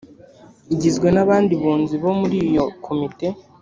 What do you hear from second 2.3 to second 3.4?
iyo komite